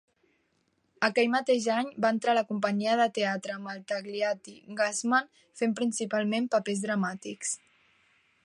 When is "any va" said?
1.73-2.11